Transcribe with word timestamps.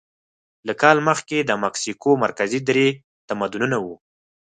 له 0.67 0.73
کال 0.81 0.97
مخکې 1.09 1.37
د 1.43 1.51
مکسیکو 1.63 2.11
مرکزي 2.23 2.59
درې 2.69 2.87
تمدنونه 3.29 3.77
وو. 3.85 3.95